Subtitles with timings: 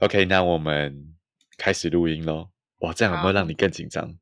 [0.00, 1.16] OK，那我们
[1.56, 2.50] 开始录音喽。
[2.78, 4.16] 哇，这样有没有让你更紧张？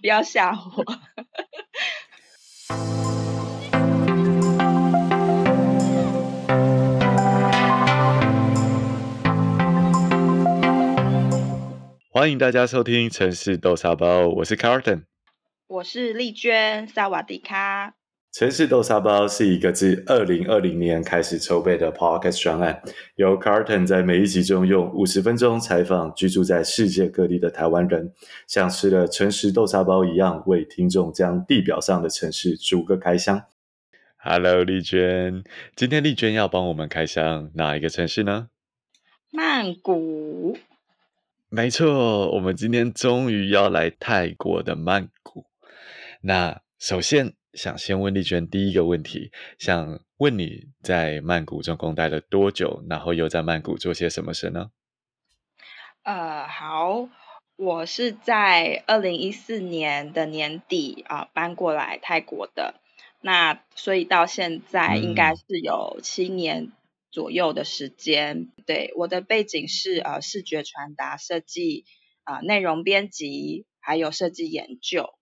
[0.00, 0.84] 不要吓我。
[12.08, 15.06] 欢迎大家收听《城市豆沙包》，我是 Carlton，
[15.66, 17.96] 我是丽娟，萨瓦迪卡。
[18.30, 22.80] 城市豆沙包是一个自二零二零年开始筹备的 Podcast 专案，
[23.16, 28.12] 由 Carlton 在每一集中用五十分钟采访居住在世界各地的台湾人，
[28.46, 33.42] 像吃了城市豆沙包一样，为听众将地表上的城市逐个开箱。
[34.18, 35.42] Hello，丽娟，
[35.74, 38.50] 今天丽娟要帮我们开箱哪一个城市呢？
[39.32, 40.56] 曼谷。
[41.48, 45.46] 没错，我们今天终于要来泰国的曼谷。
[46.20, 47.32] 那首先。
[47.58, 54.70] 想先问丽娟第一个问题，想问你在曼谷总共待了多久，然后又在曼谷做些什么事呢？
[56.04, 57.08] 呃，好，
[57.56, 62.76] 我是在二零一四年的年底啊、呃、搬过来泰国的，
[63.20, 66.70] 那所以到现在应该是有七年
[67.10, 68.38] 左右的时间。
[68.38, 71.84] 嗯、对，我的背景是呃视觉传达设计
[72.22, 75.17] 啊、呃、内容编辑，还有设计研究。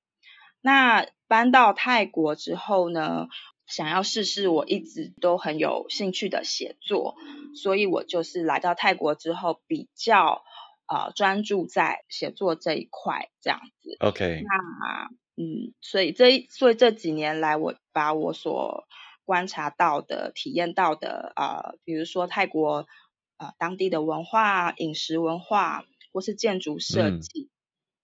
[0.67, 3.28] 那搬到泰国之后呢，
[3.69, 7.14] 想要试试我一直都很有兴趣的写作，
[7.55, 10.42] 所以我就是来到泰国之后比较
[10.89, 13.97] 呃专注在写作这一块这样子。
[14.00, 14.42] OK。
[14.42, 18.89] 那嗯，所以这所以这几年来，我把我所
[19.25, 22.89] 观察到的、体验到的呃，比如说泰国
[23.36, 27.42] 呃当地的文化、饮食文化，或是建筑设计。
[27.42, 27.55] 嗯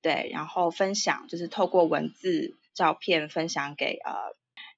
[0.02, 4.12] 对，然后分享就是透过文字、照片分享给呃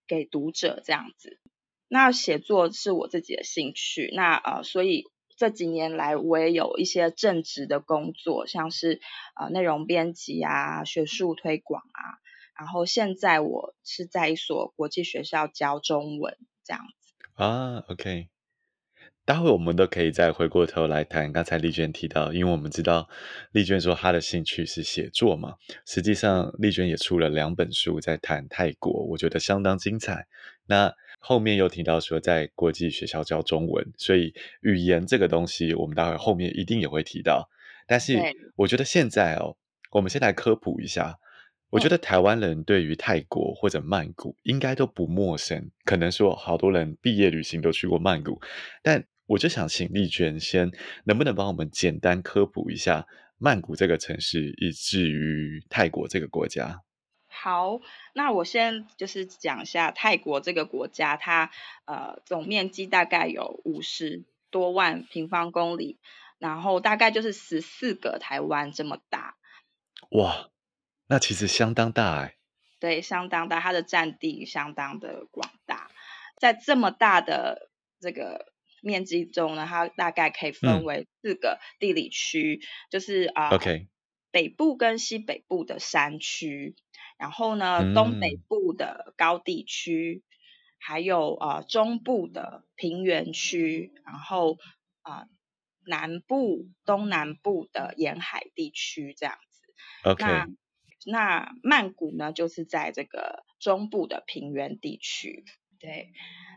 [0.07, 1.41] 给读者这样子。
[1.89, 5.05] 那写作是我自己的兴趣，那呃所以
[5.37, 9.01] 这几年来我也有一些正职的工作，像是
[9.41, 12.21] 呃内容编辑啊、学术推广啊。
[12.59, 17.15] 然后现在我是在一所国际学校教中文这样子。
[17.35, 18.29] 啊，OK。
[19.27, 23.09] 待会我们都可以再回过头来谈刚才丽娟提到，因为我们知道
[23.53, 25.55] 丽娟说她的兴趣是写作嘛，
[25.87, 30.27] 实际上丽娟也出了两本书在谈泰国，我觉得相当精彩。
[30.67, 37.49] 那后面又提到说在国际学校教中文，所以语言这个东西我们待会后面一定也会提到。
[37.87, 38.19] 但是
[38.57, 39.57] 我觉得现在哦，
[39.93, 41.19] 我们先来科普一下。
[41.71, 48.41] 我觉得台湾人对于泰国或者曼谷应该都不陌生，可能说好多人毕业旅行都去过曼谷，
[48.81, 50.71] 但我就想请丽娟先，
[51.05, 53.07] 能不能帮我们简单科普一下
[53.39, 56.83] 曼谷这个城市，以至于泰国这个国家？
[57.27, 57.81] 好，
[58.13, 61.51] 那我先就是讲一下泰国这个国家，它
[61.87, 65.99] 呃总面积大概有五十多万平方公里，
[66.39, 69.37] 然后大概就是十四个台湾这么大。
[70.11, 70.51] 哇，
[71.07, 72.37] 那其实相当大哎。
[72.79, 75.91] 对，相当大，它的占地相当的广大，
[76.39, 78.53] 在这么大的这个。
[78.85, 83.89] 面积中呢，它大概可以分为四个地理区，嗯、就是啊 ok
[84.31, 86.77] 北部跟西北部的山区，
[87.19, 90.23] 然后呢，嗯、东北部的高地区，
[90.79, 94.59] 还有啊、uh, 中部的平原区，然后
[95.03, 95.29] 啊、uh,
[95.87, 99.63] 南部、东南部的沿海地区这样子。
[100.03, 100.49] OK，那
[101.07, 105.45] 那曼谷呢，就是在这个中部的平原地区，
[105.79, 106.13] 对。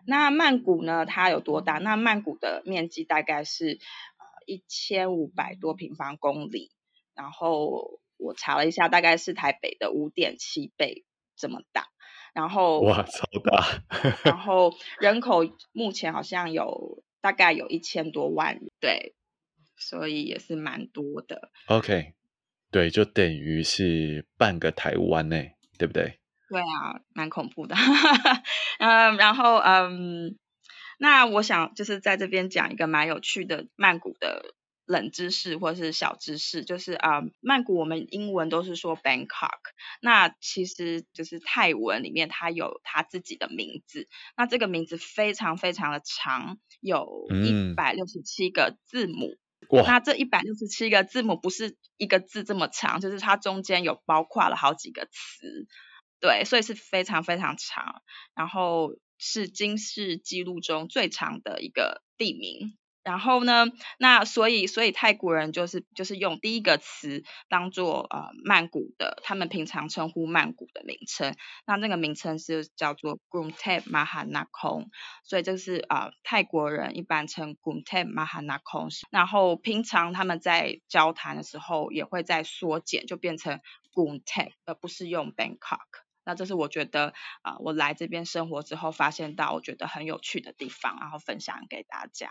[0.09, 1.06] 那曼谷呢？
[1.06, 1.73] 它有多大？
[1.79, 3.78] 那曼谷的面积大概是
[4.18, 6.72] 呃一千五百多平方公里，
[7.13, 11.03] 然后我查了一下，大概是台北的五点七倍
[11.35, 11.88] 这么大。
[12.34, 13.84] 然后哇，超大！
[14.23, 15.41] 然后人口
[15.73, 19.13] 目前好像有大概有一千多万，对，
[19.75, 21.51] 所以也是蛮多的。
[21.66, 22.13] OK，
[22.72, 25.44] 对，就等于是半个台湾呢，
[25.78, 26.19] 对不对？
[26.50, 27.75] 对啊，蛮恐怖的，
[28.80, 30.38] 嗯，然后嗯，
[30.97, 34.56] 那我想就是在这边讲一个蛮有趣的曼谷的
[34.86, 39.60] 冷知识或者是小知识，就是啊、嗯，曼谷我们英文都是说 Bangkok，
[40.01, 44.07] 那其实就是泰文里面它有它自己的名字，
[44.38, 49.36] 那这个名字非常非常的长，有一百六十七个字母，
[49.69, 55.68] 嗯、那这一百六十七个字母不是一个字这么长，就是它中间有包括了好几个词。
[56.19, 58.02] 对，所以是非常非常长，
[58.36, 63.66] 然后是金氏纪录中最长的一个地名，然后呢，
[64.00, 71.36] 那所以所以泰国人就是就是用第一个词当做呃曼谷的，他们平常称呼曼谷的名称。
[71.66, 74.88] 那那个名称是叫做 Grunthep Mahanakhon，
[75.24, 78.90] 所以这是呃泰国人一般称 Grunthep Mahanakhon。
[79.10, 83.62] 然后平常他们在交谈的时候也会在缩减，就变成
[83.94, 86.06] Grunthep，而不是用 Bangkok。
[86.27, 92.29] 那这是我觉得啊、呃，我来这边生活之后发现到我觉得很有趣的地方，然后分享给大家。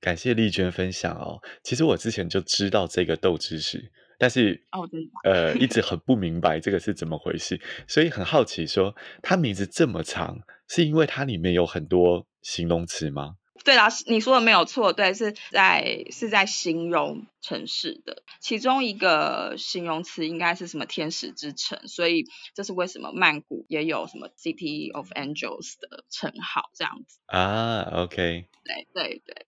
[0.00, 1.42] 感谢丽娟分享哦。
[1.64, 10.38] 其实我之前就知道这个豆知识，但是哦，真的，呃，一直很不明白这个是怎么回事，所以很好奇说，它名字这么长，
[10.68, 13.34] 是因为它里面有很多形容词吗？
[13.68, 22.24] 对啦，你说的没有错，对，是在是在形容城市的，其中一个形容词应该是什么天使之城，所以
[22.54, 29.46] 这是为什么曼谷也有什么 City of Angels 的称号这样子啊？OK，对对对。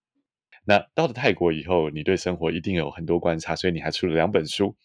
[0.66, 4.76] 那到了泰国以后，你对生活一定有很多观察，所以你还出了两本书。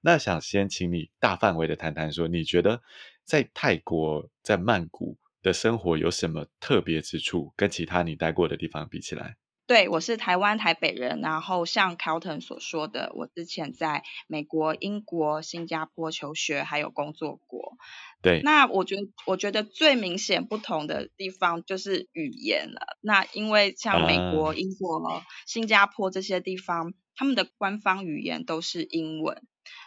[0.00, 2.80] 那想先请你大范围的谈谈，说你觉得
[3.22, 9.36] 在泰国在曼谷的生活有什么特别之处，跟其他你待过的地方比起来？
[9.66, 17.76] 对，我是台湾台北人，然后像 Carlton 所说的，我之前在美国、英国、新加坡求学，还有工作过。
[18.22, 22.96] 对，那我觉得，我觉得最明显不同的地方就是语言了。
[23.02, 25.22] 那因为像美国、英国、uh...
[25.46, 29.42] 新加坡这些地方，他们的官方语言都是英文。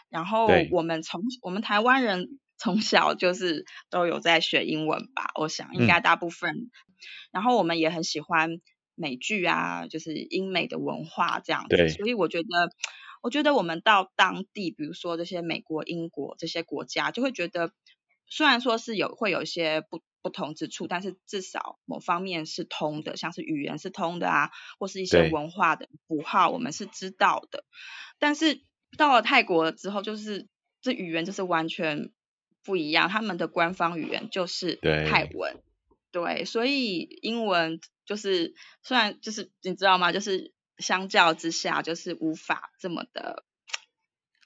[0.08, 6.54] 然后我们从我们台湾人从小就是都有在学英文吧，我想应该大部分。
[6.54, 6.70] 嗯、
[7.32, 8.60] 然后我们也很喜欢。
[8.94, 12.70] 美剧啊，就是英美的文化这样子，所以我觉得，
[13.22, 17.72] 我觉得我们到当地，比如说这些美国、英国这些国家，就会觉得，
[18.28, 27.64] 虽然说是有会有一些不不同之处，但是至少某方面是通的，像是语言是通的啊，或是一些文化的符号，我们是知道的。
[28.18, 28.62] 但是
[28.98, 30.48] 到了泰国之后，就是
[30.82, 32.12] 这语言就是完全
[32.64, 35.62] 不一样，他们的官方语言就是泰文。
[36.10, 40.12] 对，所以英文就是虽然就是你知道吗？
[40.12, 43.44] 就是相较之下，就是无法这么的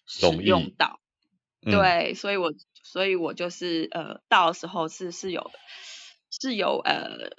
[0.07, 1.01] 使用到。
[1.61, 2.55] 对，所以我
[2.85, 5.51] 所以我就是呃，到的时候是是有
[6.31, 7.33] 是有呃，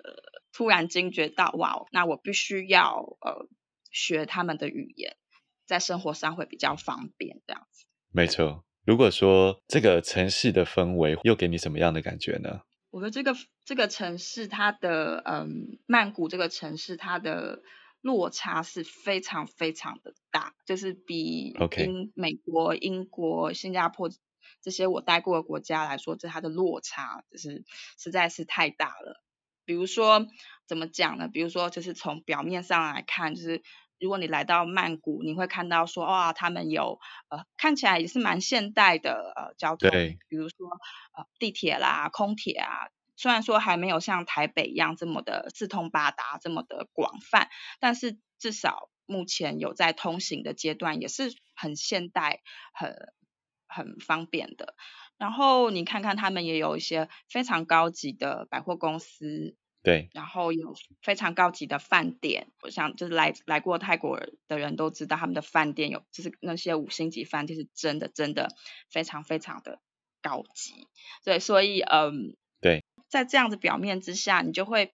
[0.51, 3.47] 突然惊觉到哇，那我必须要呃
[3.89, 5.15] 学他们的语言，
[5.65, 7.85] 在生活上会比较方便这样子。
[8.11, 12.61] 没错，如果说这个城市的氛围又给你什么样的感觉呢？
[12.89, 13.35] 我觉得这个
[13.65, 17.61] 这个城市，它的嗯，曼谷这个城市，它的
[17.99, 24.09] 落差是非常非常的大，就是比英.美国、英国、新加坡
[24.61, 27.65] 这些我待过的国家来说，这它的落差就是
[27.99, 29.21] 实在是太大了。
[29.65, 30.25] 比如说
[30.65, 31.27] 怎么讲呢？
[31.27, 33.61] 比如说就是从表面上来看，就是。
[33.99, 36.99] 如果你来到曼谷，你会看到说，哇，他们有
[37.29, 39.89] 呃看起来也是蛮现代的呃交通，
[40.27, 40.67] 比如说
[41.13, 47.49] 呃地铁啦、空铁啊，虽然说还没有像台北一样这么的四通八达、这么的广泛，
[47.79, 52.41] 但是至少目前有在通行的阶段，也是很现代、
[52.73, 53.13] 很
[53.67, 54.75] 很方便的。
[55.17, 59.55] 然后你看看他们也有一些非常高级的百货公司。
[59.83, 68.49] 对，然后有非常高级的饭店，我想就是来来过泰国的人都知道，他们的饭店有就是那些五星级饭店是真的真的
[68.89, 69.79] 非常非常的
[70.21, 70.87] 高级。
[71.23, 74.93] 对，所以嗯，对，在这样子表面之下，你就会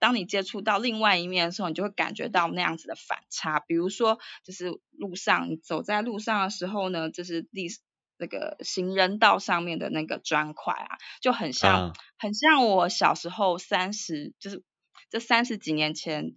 [0.00, 3.60] 当你接触到另外一面的时候，你就会感觉到那样子的反差。
[3.60, 7.68] 比如说，就是路上你走在路上的时候呢，就是历
[8.12, 8.22] 史。
[8.22, 14.62] 这个行人道上面的那个砖块啊，就很像，啊、很像我小时候三十，就是
[15.10, 16.36] 这三十几年前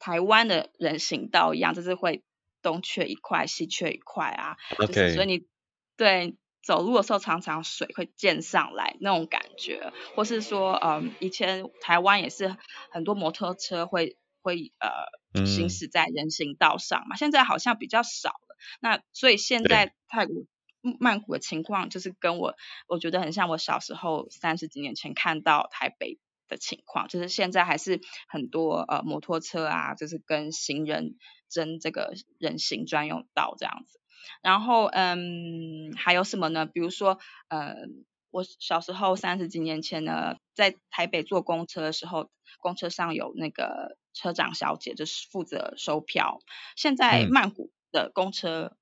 [0.00, 2.24] 台湾的人行道一样，就是会
[2.60, 4.56] 东缺一块，西缺一块啊。
[4.80, 5.46] OK，就是、所以你
[5.96, 12.56] 对走路的时候常常水会溅上来那种感觉，或是说，嗯，以前台湾也是
[12.90, 18.56] 很多摩托车会会呃行驶在人行道上嘛，嗯，现在好像比较少了。
[18.80, 20.46] 那所以现在泰国。
[20.98, 22.54] 曼谷的情况就是跟我，
[22.88, 26.18] 我觉得很像我小时候三十几年前看到台北
[26.48, 31.16] 的情况，就是现在还是很多呃摩托车啊，就是跟行人
[31.50, 34.00] 争这个人行专用道这样子。
[34.42, 36.66] 然后嗯，还有什么呢？
[36.66, 37.18] 比如说
[37.48, 37.74] 呃，
[38.30, 46.40] 我小时候三十几年前呢，在台北坐公车的时候，公车上有那个车长小姐，就是负责收票。
[46.74, 48.72] 现在曼谷的公车。
[48.72, 48.76] 嗯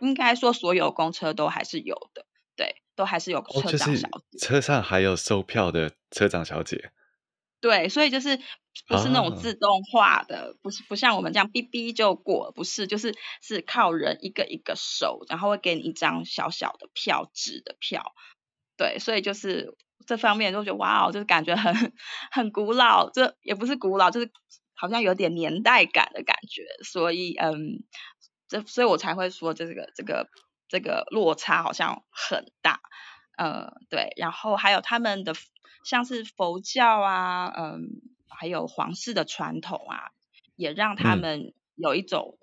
[0.00, 2.26] 应该说，所有公车都还是有的，
[2.56, 4.08] 对，都还是有车长小姐。
[4.08, 6.92] 哦，就是车上还有售票的车长小姐。
[7.60, 8.38] 对，所以就是
[8.88, 18.14] 不是那种自动化的，不是不像我们这样哔哔就过，不是，就是是靠人一个一个手，然后会给你一张小小的票，纸的票，
[18.78, 19.76] 对，所以就是
[20.06, 21.92] 这方面就觉得哇哦，就是感觉很
[22.30, 24.30] 很古老，这也不是古老，就是
[24.72, 27.84] 好像有点年代感的感觉，所以嗯，
[28.50, 30.28] 这所以我才会说这个这个
[30.68, 32.82] 这个落差好像很大，
[33.38, 35.34] 呃，对，然后还有他们的
[35.86, 38.02] 像是佛教啊，嗯。
[38.32, 40.12] 还有皇室的传统啊，
[40.56, 42.38] 也让他们有一种、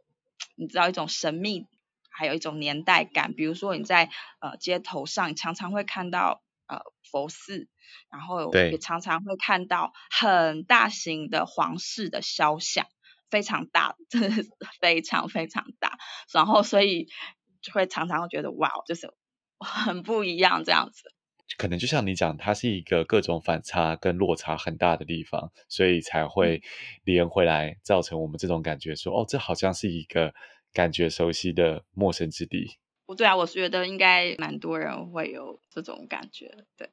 [0.55, 1.65] 嗯、你知道一种神秘，
[2.11, 3.33] 还有一种年代感。
[3.33, 7.67] 比如说你在呃街头上，你常常会看到呃佛寺，
[8.11, 12.85] 然后也常常会看到很大型的皇室的肖像，
[13.29, 14.47] 非常大，真的是
[14.79, 15.97] 非常非常大。
[16.33, 17.07] 然后所以
[17.61, 19.13] 就会常常会觉得哇，就是
[19.59, 21.13] 很不一样这样子。
[21.57, 26.61] 可能就像你讲，它是一个各种反差跟落差很大的地方，所以才会
[27.05, 30.33] 连回来，造成我们这种感觉说，说哦，这好像是一个
[30.73, 32.77] 感觉熟悉的陌生之地。
[33.05, 36.65] 不对啊，我觉得应该蛮多人会有这种感觉。
[36.75, 36.89] 对，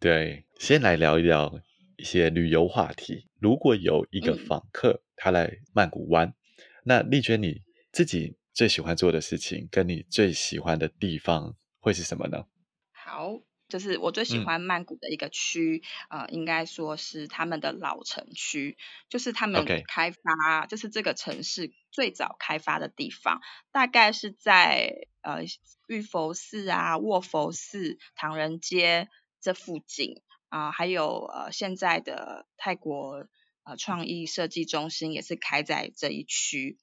[0.00, 1.60] 对，先来聊一聊
[1.96, 3.28] 一些旅游话题。
[3.40, 6.34] 如果有一个访客他来曼谷玩，嗯、
[6.84, 12.46] 那丽娟你自己最喜欢做的事情，跟你最喜欢的地方会是什么呢？
[12.92, 13.40] 好。
[13.66, 18.76] 就是我最喜欢曼谷的一个区，嗯、呃，应该说是他们的老城区，
[19.08, 23.40] 就是他们开发.就是这个城市最早开发的地方，
[23.72, 25.40] 大概是在呃
[25.88, 29.08] 玉佛寺啊、卧佛寺、唐人街
[29.40, 30.22] 这附近
[30.54, 33.26] 啊、呃，还有呃现在的泰国
[33.64, 36.78] 呃创意设计中心也是开在这一区。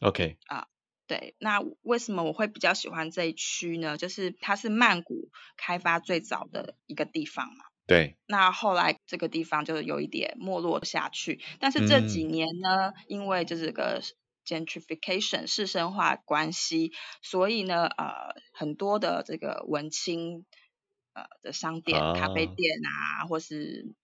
[0.00, 0.58] OK 啊。
[0.58, 0.66] 呃
[1.08, 3.96] 对，那为什么我会比较喜欢这一区呢？
[3.96, 7.64] 就是它是曼谷开发最早的一个地方嘛。
[7.86, 8.16] 对。
[8.26, 14.02] 那后来这个地方就有一点没落下去，但是这几年呢，嗯、因为就是个
[14.44, 16.90] gentrification 市生化关系，
[17.22, 20.44] 所以呢，呃，很多的这个文青
[21.16, 23.94] 呃的商店、啊、咖啡店啊，或是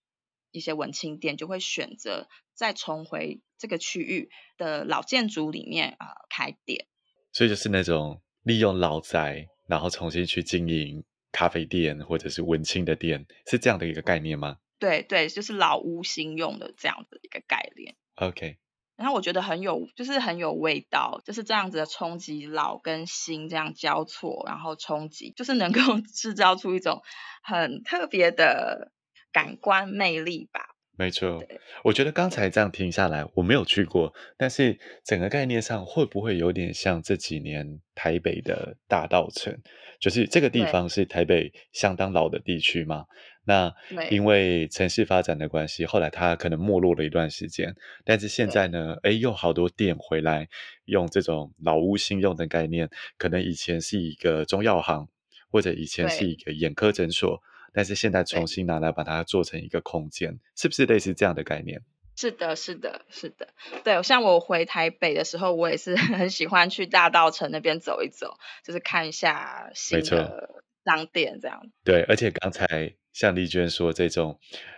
[0.51, 6.87] 一些文青店，就会选择再重回这个区域的老建筑里面呃开店。
[7.31, 14.57] 所以就是那种利用老宅，然后重新去经营咖啡店或者是文青的店，是这样的一个概念吗？
[14.79, 17.95] 对对，就是老屋新用的这样的一个概念。
[18.15, 18.57] OK，
[18.95, 25.79] 然后我觉得很有，就是很有味道，就是这样子的冲击，老跟新这样交错，然后冲击，就是能够
[26.13, 27.01] 制造出一种
[27.43, 28.91] 很特别的
[29.31, 30.61] 感官魅力吧。
[30.95, 31.43] 没错，
[31.83, 39.59] 我觉得刚才这样听下来，我没有去过，但是整个概念上会不会有点像这几年台北的大稻城？
[39.99, 43.05] 就是这个地方是台北相当老的地区嘛？
[43.45, 43.73] 那
[44.09, 50.47] 因为城市发展的关系，后来它可能没落了一段时间，但是现在呢，哎，又好多店回来
[50.85, 55.07] 用这种老屋新用的概念，可能以前是一个中药行，
[55.51, 57.41] 或者以前是一个眼科诊所。
[57.75, 61.81] 但是现在重新拿来把它做成一个空间，是不是类似这样的概念？
[62.15, 63.49] 是的，是的，是的。
[63.83, 71.63] 对，像我回台北的时候，我也是 很喜欢去大稻城那边走一走，就是看一下新的商店这样。
[71.83, 74.37] 对，而且刚才像丽娟说这种，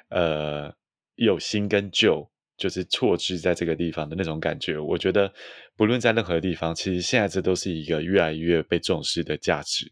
[0.09, 0.71] 呃，
[1.15, 5.33] 有新跟旧，就是错置在这个地方的那种感觉，我觉得
[5.75, 9.87] 不论在任何地方，其实现在这都是一个越来越被重视的价值。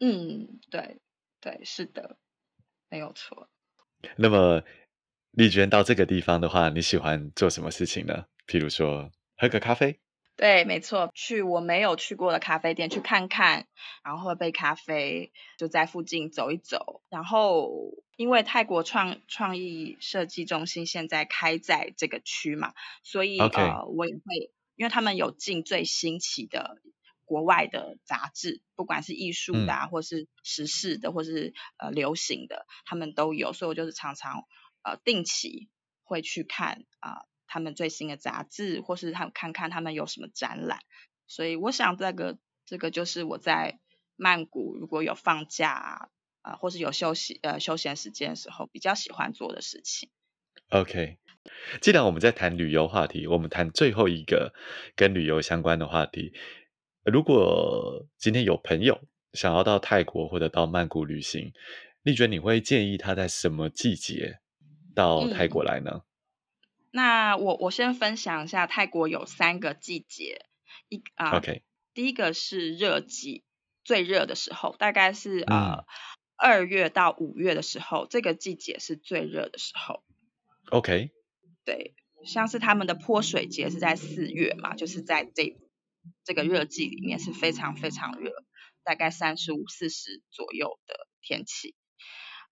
[0.00, 0.96] 嗯，对。
[1.38, 2.16] 对，是的，
[2.88, 3.48] 没有错。
[4.16, 4.64] 那么，
[5.32, 8.24] 丽娟到这个地方的话，你喜欢做什么事情呢？
[8.48, 10.00] 譬如说，喝个咖啡。
[10.36, 13.66] 对，没错，去我没有去过的咖啡店去看看，
[14.04, 17.02] 然后喝杯咖啡，就在附近走一走。
[17.08, 17.70] 然后，
[18.16, 26.76] 因为泰国创创意设计中心现在开在这个区嘛，所以.呃，我也会，因为他们有进最新奇的。
[27.28, 34.44] 国外的杂志，不管是艺术的、啊，或是时事的，或是呃流行的，他们都有，所以我就是常常
[34.84, 35.68] 呃定期
[36.04, 40.78] 会去看啊、呃、他们最新的杂志，或是他看看他们有什么展览。
[41.26, 43.78] 所以我想这个这个就是我在
[44.16, 46.08] 曼谷如果有放假啊、
[46.42, 50.10] 呃，或是有休息呃休闲时间的时候，比较喜欢做的事情。
[50.70, 51.18] OK，
[51.80, 54.52] 既然我们在谈旅游话题，我们谈最后一个
[54.94, 56.32] 跟旅游相关的话题。
[57.04, 59.00] 如果今天有朋友
[59.32, 61.52] 想要到泰国或者到曼谷旅行，
[62.02, 64.40] 丽娟，你会建议他在什么季节
[64.94, 65.90] 到泰国来呢？
[65.92, 66.02] 嗯、
[66.96, 70.46] 那我我先分享一下，泰国有三个季节，
[70.88, 71.62] 一啊、呃，Okay.
[71.92, 73.44] 第一个是热季，
[73.84, 75.84] 最热的时候，大概是呃
[76.36, 80.02] 二月到五月的时候，这个季节是最热的时候。
[80.70, 81.10] OK，
[81.66, 85.54] 对，像是他们的泼水节是在四月嘛，就是在这
[86.24, 88.32] 这个热季里面是非常非常热，
[88.84, 91.74] 大概三十五、四十左右的天气。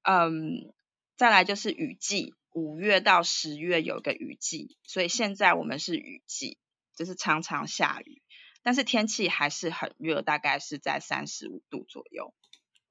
[0.02, 0.74] 嗯，
[1.16, 6.56] 再来就是雨季，五月到十月有个雨季，所以现在我们是雨季，
[6.96, 8.22] 就是常常下雨，
[8.62, 12.32] 但是天气还是很热，大概是在三十五度左右。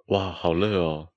[0.05, 1.11] 哇，好热哦！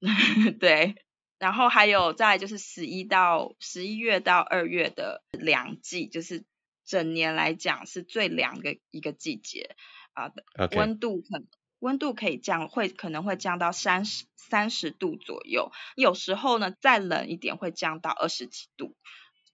[0.60, 0.94] 对。
[1.38, 6.44] 然后还有再就是十一到十一月到二月的凉季，就是
[6.84, 9.74] 整年来讲是最凉的一个季节
[10.12, 10.76] 啊，呃 Okay.
[10.76, 11.42] 温度可
[11.80, 18.94] 温度可以降，会可能会降到三十三十度左右，有时候呢再冷一点会降到二十几度，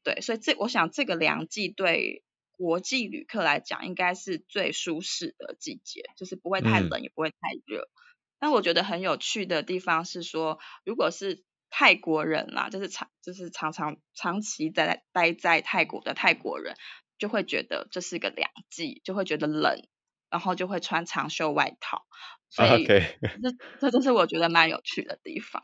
[0.05, 2.23] 对，所以这我想这个凉季对
[2.57, 7.89] 国际旅客来讲应该是最舒适的季节，就是不会太冷、嗯、也不会太热。
[8.39, 16.77] 但我觉得很有趣的地方是说，如果是泰国人啦，就是长就是常常长期在待在泰国的泰国人，
[17.19, 19.87] 就会觉得这是个凉季，就会觉得冷，
[20.31, 22.03] 然后就会穿长袖外套。
[22.49, 23.03] 所以，Okay.
[23.43, 25.63] 这这就是我觉得蛮有趣的地方。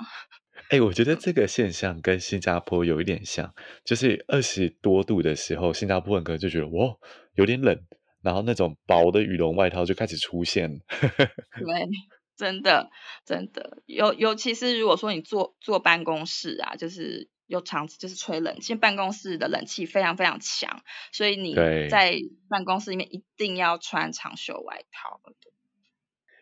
[0.69, 3.55] 哎、欸，我觉得这个现象跟新加坡有一点像，
[3.85, 6.95] 就是二十多度的时候，新加坡人可能就觉得哇
[7.35, 7.79] 有点冷，
[8.23, 10.81] 然后那种薄的羽绒外套就开始出现。
[10.89, 11.89] 对。
[12.35, 12.91] 真的，
[13.25, 20.83] 真的，尤尤其是如果说你坐坐办公室啊，就是又长就是吹冷气，办公室的冷气非常非常强，
[21.13, 21.55] 所以你
[21.91, 22.17] 在
[22.49, 25.21] 办公室里面一定要穿长袖外套。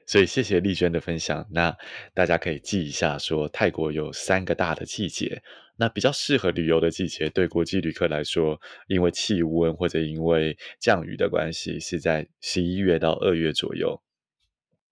[0.07, 1.77] 所以谢谢丽娟的分享，那
[2.15, 5.43] 大家可以记一下说，说泰国有三个大的季节，
[5.77, 14.03] 那比较适合旅游的季节，对国际旅客来说，因为气温或者因为降雨的关系，是在十一月到二月左右。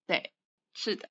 [0.06, 0.32] 对。
[0.80, 1.08] 是的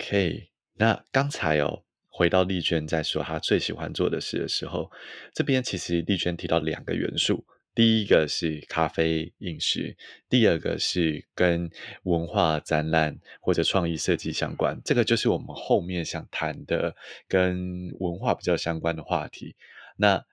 [0.00, 0.48] ，OK。
[0.76, 1.83] 那刚才哦，
[2.16, 4.88] 回到丽娟在说她最喜欢做的事的时候，
[5.34, 7.44] 这边其实丽娟提到两个元素，
[7.74, 9.96] 第一个是咖啡饮食，
[10.30, 11.68] 第二个是跟
[12.04, 14.80] 文化展览或者创意设计相关。
[14.84, 16.94] 这个就是我们后面想谈的
[17.26, 19.56] 跟文化比较相关的话题。
[19.96, 20.24] 那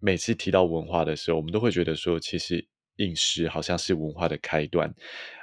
[0.00, 2.66] 每次提到文化的时候，我们都会觉得说，其实。
[2.96, 4.94] 饮食好像是文化的开端，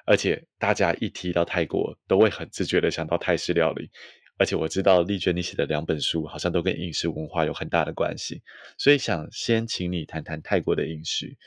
[0.06, 3.90] 而且大家一提到泰国，都会很自觉的想到泰式料理。
[4.38, 8.42] 而且我知道丽娟你写的两本书，好像都跟饮食文化有很大的关系，
[8.78, 11.38] 所以想先请你谈谈泰国的饮食。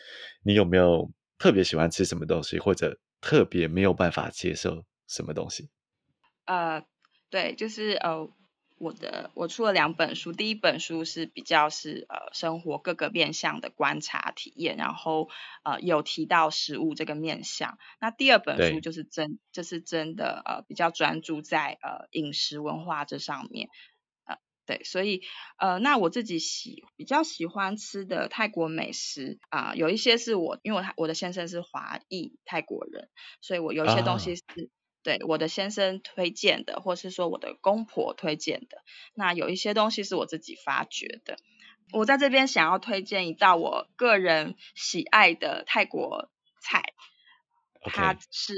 [0.42, 5.68] 你有没有特别喜欢吃什么东西，或者特别没有办法接受什么东西？
[6.44, 6.84] 呃，
[7.30, 8.30] 对，就是呃。
[8.80, 15.28] 我的我出了两本书，第一本书是比较是呃生活各个面向的观察体验，然后
[15.64, 17.76] 呃有提到食物这个面向。
[18.00, 23.68] 那第二本书就是真就是真的呃比较专注在呃饮食文化这上面。
[24.24, 25.20] 呃对，所以
[25.58, 33.10] 呃那我自己喜比较喜欢吃的泰国美食啊，呃，有一些是我因为我我的先生是华裔泰国人，
[33.42, 34.42] 所以我有一些东西是。
[34.42, 38.82] 啊对我的先生推荐的，或是说我的公婆推荐的，
[39.14, 41.38] 那有一些东西是我自己发掘的。
[41.92, 46.82] 我在这边想要推荐一道我个人喜爱的泰国菜.
[47.82, 48.52] 它是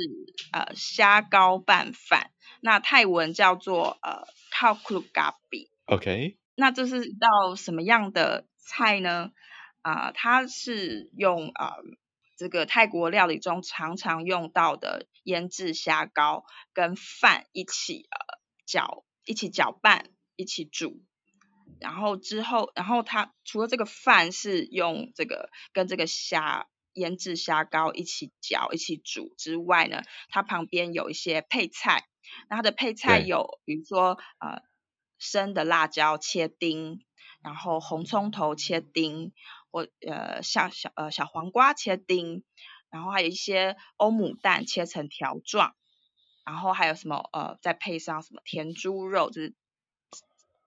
[0.52, 5.68] 呃虾膏拌饭，那泰文叫做呃 khao kluk kabi。
[5.86, 9.30] OK，那这是一道什么样的菜呢？
[9.82, 11.76] 啊、呃，它是用啊。
[11.76, 11.82] 呃
[12.42, 21.00] 这个泰国料理中常常用到的腌制虾膏跟饭一起呃搅一起搅拌一起煮，
[21.78, 32.08] 然后之后然后它除了这个饭是用这个跟这个虾腌制虾膏一起搅一起煮之外呢，它旁边有一些配菜，
[32.50, 34.62] 那它的配菜有比如说呃
[35.16, 37.04] 生的辣椒切丁，
[37.40, 39.32] 然后红葱头切丁。
[39.72, 42.44] 或呃小小呃小黄瓜切丁，
[42.90, 45.74] 然后还有一些欧姆蛋切成条状，
[46.44, 49.54] 然后还有什么呃再配上什么甜猪肉，就是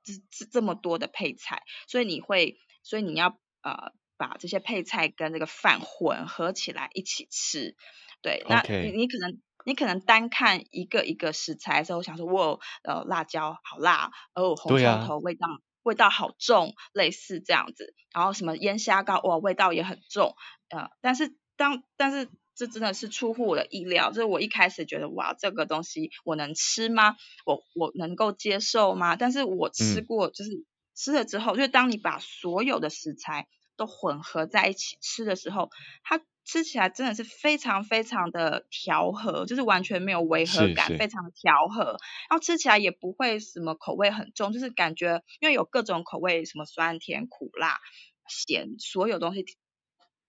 [0.04, 7.76] 这这这么多的配菜，所以你会所以你要呃把这些配菜跟这个饭混合起来一起吃，
[8.24, 15.48] 对.那你你可能你可能单看一个一个食材的时候想说哇呃辣椒好辣哦红葱头味道。
[15.86, 20.36] 味道好重，类似这样子，然后什么腌虾膏，哇，味道也很重，
[20.69, 27.15] 呃，但是当但是这真的是出乎我的意料，就是我一开始觉得哇，这个东西我能吃吗？
[27.45, 29.15] 我我能够接受吗？
[29.15, 35.69] 但是我吃过，就是、嗯、吃了之后，就是当你把所有的食材都混合在一起吃的时候，
[36.04, 36.19] 它。
[36.46, 41.84] 吃起来真的是非常非常的调和，就是完全没有违和感，是是非常的调和。
[42.30, 47.80] 然后吃起来也不会什么口味很重，就是感觉因为有各种口味，什么酸甜苦辣，
[48.28, 49.44] 咸，所有东西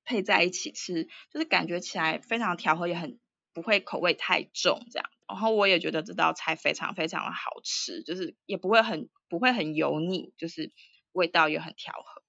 [0.04, 3.20] 配在一起吃，就是感觉起来非常调和，也很
[3.52, 5.08] 不会口味太重这样。
[5.28, 10.72] 然后我也觉得这道菜非常非常的好吃，就是也不会很不会很油腻，就是
[11.12, 12.22] 味道也很调和，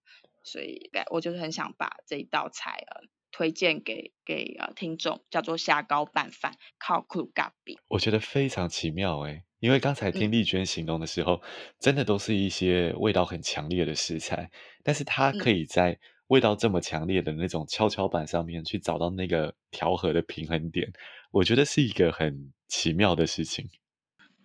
[0.44, 7.78] 所以我就是很想把这一道菜呃推荐给给呃听众，叫做虾膏拌饭，靠酷咖比。
[7.88, 11.42] 我觉得非常奇妙哎，因为刚才听丽娟形容的时候，嗯、
[11.80, 14.50] 真的都是一些味道很强烈的食材，
[14.84, 20.92] 但是它可以在味道这么强烈的那种跷跷板上面去找到那个调和的平衡点，
[21.32, 23.70] 我觉得是一个很奇妙的事情。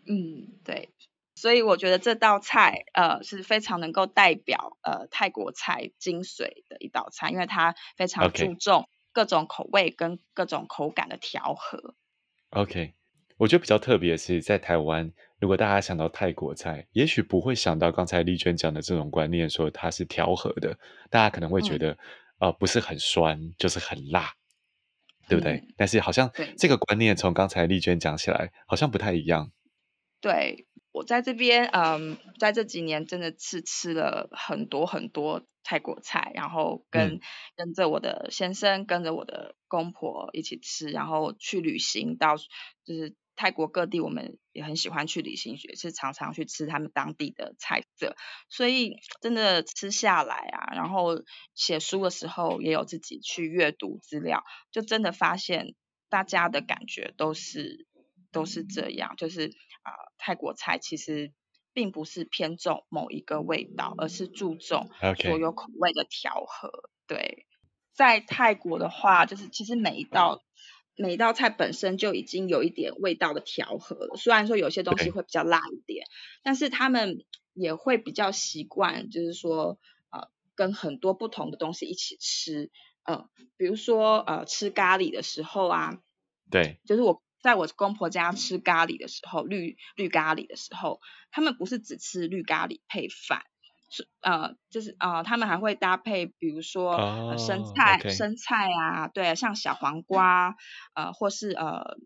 [0.06, 0.90] 嗯，对，
[1.34, 11.94] 所以我觉得这道菜呃是非常能够代表呃泰国菜精髓的一道菜，因为它非常注重各种口味跟各种口感的调和。
[12.50, 12.94] OK，
[13.38, 20.78] 我觉得比较特别的是在台湾，如果大家想到泰国菜，也许不会想到刚才丽娟讲的这种观念，说它是调和的，
[21.10, 21.98] 大家可能会觉得、嗯、
[22.40, 24.34] 呃不是很酸，就是很辣。
[25.28, 25.52] 对不对？
[25.52, 29.52] 嗯、但是好像这个观念从刚才丽娟讲起来，好像不太一样。
[30.20, 37.20] 对，我在这边，嗯，在这几年真的是吃了很多很多泰国菜，然后跟、嗯、
[37.56, 43.16] 跟着我的先生，跟着我的公婆一起吃，然后去旅行到就是。
[43.34, 48.14] 泰国各地，我们也很喜欢去旅行，也是常常去吃他们当地的菜色，
[48.50, 51.24] 所以真的吃下来啊，然后
[51.54, 55.74] 写书的时候也有自己去阅读资料，就真的发现
[56.10, 57.86] 大家的感觉都是
[58.32, 59.50] 都是这样，就是
[59.82, 61.32] 啊、呃，泰国菜其实
[61.72, 66.70] 并不是偏重某一个味道，而是注重所有口味的调和。
[67.06, 67.46] 对，
[67.94, 70.42] 在泰国的话，就是其实每一道。
[70.94, 76.04] 每一道菜本身就已经有一点味道的调和了，虽然说有些东西会比较辣一点，
[76.42, 79.78] 但是他们也会比较习惯，就是说
[80.10, 82.70] 呃跟很多不同的东西一起吃，
[83.04, 85.98] 呃，比如说呃吃咖喱的时候啊，
[86.50, 91.00] 对，就是我在我公婆家吃咖喱的时候，绿绿咖喱的时候，
[91.30, 93.42] 他们不是只吃绿咖喱配饭。
[93.94, 98.10] 是呃，就是呃，他们还会搭配，比如说、oh, 呃、生菜、okay.
[98.16, 100.56] 生菜啊，对，像小黄瓜，
[100.94, 101.98] 呃，或是呃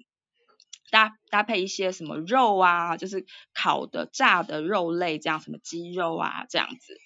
[0.90, 6.98] 搭搭配一些什么肉啊，就是烤的、炸的肉类，这样什么鸡肉啊，这样子。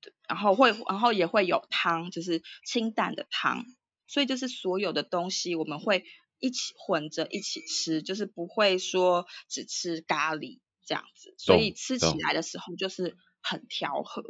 [0.00, 3.64] 对，然后会，然后也会有汤，就是清淡的汤。
[4.08, 6.04] 所以就是所有的东西我们会
[6.42, 11.34] 一起混着一起吃，就是不会说只吃咖喱这样子。
[11.38, 13.16] 所以吃起来的时候就是。
[13.44, 14.22] 很调和，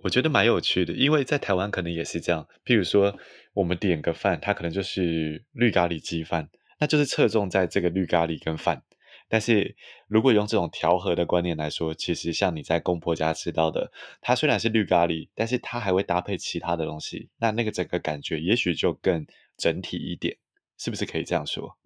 [0.00, 2.46] 我觉得蛮有趣的，因为在台湾可能也是这样。
[2.62, 3.18] 譬如说，
[3.54, 8.84] 我们点个饭，它可能就是绿咖喱鸡饭，那就是侧重在这个绿咖喱跟饭。
[9.30, 9.74] 但是
[10.08, 19.26] 如果用这种调和的观念来说，其实像你在公婆家吃到的，它虽然是绿咖喱，但是它还会搭配其他的东西，那那个整个感觉也许就更
[19.56, 20.36] 整体一点，
[20.78, 21.76] 是不是可以这样说？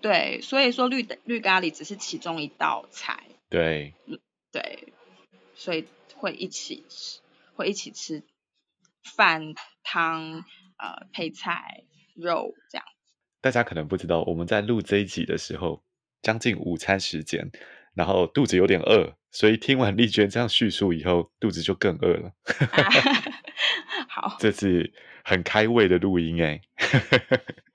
[0.00, 3.22] 对，所以说绿绿咖喱只是其中一道菜。
[3.48, 4.18] 对，嗯，
[4.50, 4.92] 对。
[5.54, 5.84] 所以
[6.16, 7.20] 会一起吃，
[7.54, 8.22] 会一起吃
[9.14, 10.42] 饭汤
[10.78, 12.86] 呃配菜肉这样。
[13.42, 15.82] 大家可能不知道，我们在录这一集的时候，
[16.22, 17.50] 将近午餐时间，
[17.92, 22.32] 然后肚子有点饿，所以听完丽娟这样叙述以后，肚子就更饿了。
[24.08, 24.90] 好，这次
[25.24, 26.62] 很开胃的录音哎。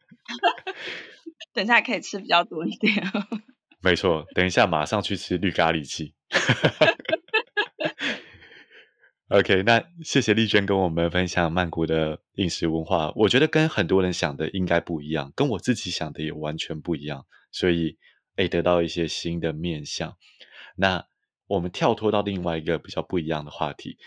[1.56, 2.94] 等一下可以吃比较多一点。
[3.82, 6.14] 没错，等一下马上去吃绿咖喱鸡。
[9.30, 13.12] OK，那谢谢丽娟跟我们分享曼谷的饮食文化。
[13.16, 17.98] 我觉得跟很多人想的应该不一样，跟我自己想的也完全不一样，所以
[18.36, 20.18] 诶得到一些新的面向。
[20.76, 21.06] 那
[21.48, 23.98] 我们跳脱到另外一个比较不一样的话题。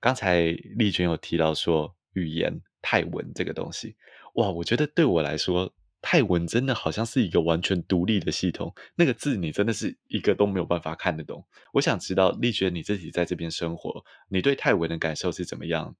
[0.00, 0.40] 刚才
[0.76, 3.96] 丽娟有提到说语言泰文这个东西，
[4.34, 5.74] 哇，我觉得对我来说。
[6.02, 11.44] 泰文真的好像是一个完全独立的系统，那个字你真的是一个都没有办法看得懂。
[11.74, 15.94] 我想知道丽娟你自己在这边生活，你对泰文的感受是怎么样？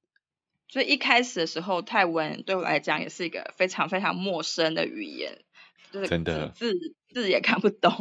[0.68, 5.38] 所以一开始的时候，泰文对我来讲也是一个非常非常陌生的语言，
[5.92, 6.72] 就是真的字
[7.12, 7.92] 字也看不懂，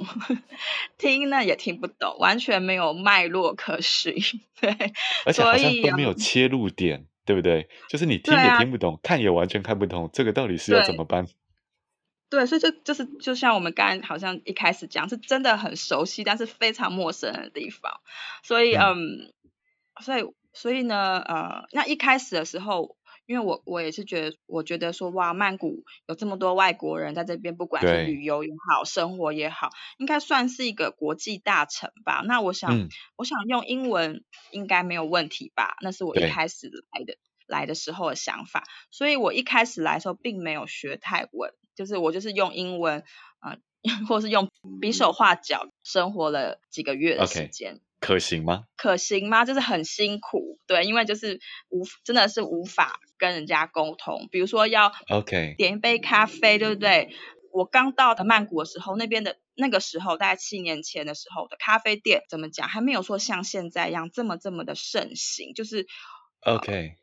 [0.98, 4.14] 听呢也听不懂，完全没有脉络可循。
[4.62, 4.70] 对，
[5.26, 7.68] 而且好像都没有切入点，对不对？
[7.90, 11.26] 就是你听也听不懂，啊、看也完全看不懂，这个到底是要怎么办？
[12.30, 18.00] 对，所以就就是就像我们刚才好像一开始讲，是真的很熟悉，但是非常陌生的地方。
[18.44, 19.34] 所以嗯，嗯，
[20.02, 32.24] 所以所以呢，呃，那一开始的时候，因为我我也是觉得，我觉得说哇，曼谷有这么多外国人在这边，不管是旅游也好，生活也好，应该算是一个国际大城吧。
[32.26, 35.78] 那我想，嗯、我想用英文应该没有问题吧？
[35.82, 37.15] 那是我一开始来的
[37.50, 38.64] 来的时候的想法。
[38.92, 43.04] 所以我一开始来的时候并没有学泰文，就是我就是用英文，
[43.42, 43.58] 呃，
[44.08, 47.76] 或是用比手画脚生活了几个月的时间。
[47.76, 47.80] Okay.
[48.00, 48.64] 可行吗？
[48.78, 49.44] 可行吗？
[49.44, 54.30] 就是很辛苦，对，因为就是无真的是无法跟人家沟通。
[54.32, 57.14] 比如说要 OK 点一杯咖啡.对不对？
[57.52, 65.54] 我刚到的曼谷的时候，那边的那个时候大概七年前的时候的咖啡店，怎么讲还没有说像现在一样这么这么的盛行。
[65.54, 65.86] 就是
[66.46, 66.96] OK，呃，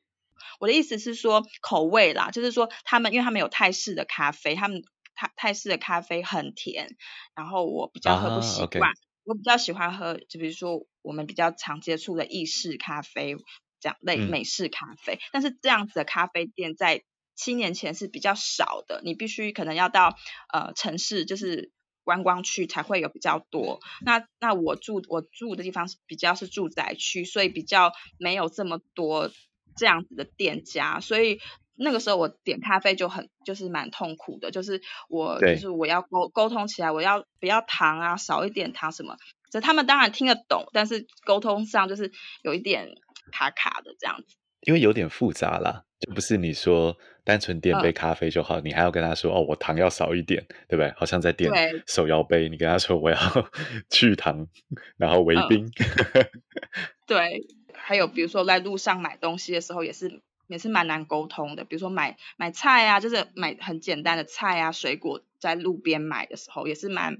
[0.60, 4.82] 我的意思是说口味啦，就是说他们因为他们有泰式的咖啡，他们
[5.14, 6.96] 泰泰式的咖啡很甜，
[7.34, 8.68] 然后我比较喝不习惯。
[8.68, 9.06] Uh-huh, okay.
[9.24, 13.34] 我比较喜欢喝，就比如说我们比较常接触的意式咖啡，
[13.80, 15.14] 这样类美式咖啡。
[15.14, 15.18] 嗯。
[15.32, 17.02] 但是这样子的咖啡店在
[17.34, 20.16] 七年前是比较少的，你必须可能要到
[20.52, 21.72] 呃城市，就是
[22.04, 23.80] 观光区才会有比较多。
[24.04, 29.32] 那那我住我住的地方是比较是住宅区，所以比较没有这么多
[29.76, 31.38] 这样子的店家，所以。
[31.78, 39.14] 那个时候我点咖啡就很就是蛮痛苦的，就是我就是我要沟沟通起来，我要不要糖啊，少一点糖什么，
[39.50, 42.10] 这他们当然听得懂，但是沟通上就是
[42.40, 42.88] 有一点
[43.30, 44.36] 卡卡的这样子。
[44.62, 50.90] 因为有点复杂啦，就不是你说单纯点杯咖啡就好，嗯、你还要跟他说哦，我糖要少一点，对不对？
[50.96, 51.52] 好像在点
[51.86, 53.16] 手摇杯，你跟他说我要
[53.90, 54.48] 去糖，
[54.96, 55.66] 然后微冰。
[55.66, 56.26] 嗯、
[57.06, 60.20] 对，还有比如说在路上买东西的时候也是。
[60.48, 67.16] 也是蛮难沟通的，比如说买买菜啊，就是买很简单的菜啊、水果，在路边买的时候也是蛮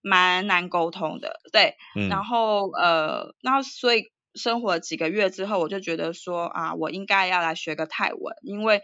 [0.00, 1.76] 蛮难沟通的，对。
[1.94, 8.80] 嗯、然后呃，然后所以生活几个月之后，我就觉得说啊，我应该要来学个泰文，因为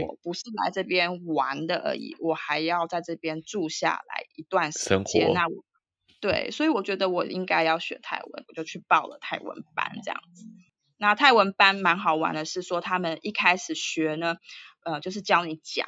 [0.00, 5.34] 我不是来这边玩的而已，我还要在这边住下来一段时间。
[5.34, 5.62] 那我
[6.20, 10.44] 对，所以我觉得我应该要学泰文，我就去报了泰文班这样子。
[10.98, 14.38] 那泰文班蛮好玩的，是说他们一开始学呢，
[14.82, 15.86] 呃，就是教你讲，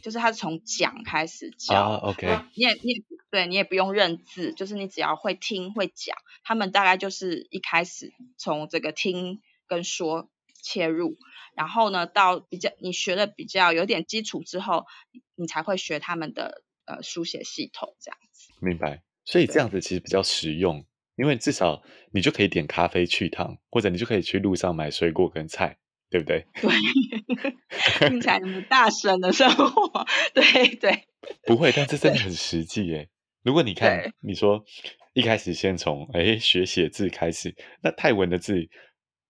[0.00, 1.98] 就是他是从讲开始教。
[2.00, 2.38] Oh, OK。
[2.54, 10.30] 你也你也对你也不用认字，就是你只要会听会讲，他们大概就是一开始从这个听跟说
[10.62, 11.16] 切入，
[11.56, 14.86] 然后呢，到比较你学的比较有点基础之后，
[15.34, 18.52] 你才会学他们的呃书写系统这样子。
[18.60, 19.02] 明白。
[19.24, 20.84] 所以这样子其实比较实用。
[21.16, 25.78] 因为至少你就可以点咖啡去趟，或者你就可以去路上买水果跟菜，
[26.10, 26.44] 对不对？
[26.60, 30.42] 对， 听起来那么大声的生活，对
[30.74, 31.04] 对。
[31.46, 33.08] 不会，但这真的很实际耶。
[33.44, 34.64] 如果你看，你说
[35.12, 38.68] 一开始先从哎学写字开始，那泰文的字，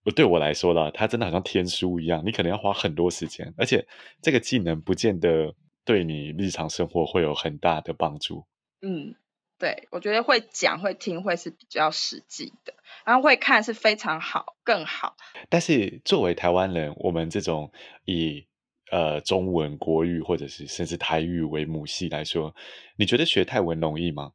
[0.05, 3.85] 我对我来说啦，它真的好像天书一样，你可能要花很多时间，而且
[4.23, 5.53] 这个技能不见得
[5.85, 8.47] 对你日常生活会有很大的帮助。
[8.81, 9.13] 嗯。
[9.57, 12.73] 对，我觉得会讲会听会是比较实际的，
[13.05, 15.15] 然后会看是非常好，更好。
[15.47, 17.71] 但是作为台湾人，我们这种
[18.03, 18.47] 以
[18.91, 22.53] 呃中文、国语或者是甚至台语为母系来说，
[22.97, 24.33] 你觉得学泰文容易吗？